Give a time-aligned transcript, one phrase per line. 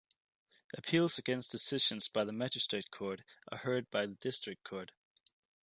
[0.75, 4.93] Appeals against decisions by the Magistrates Court are heard by the District Court.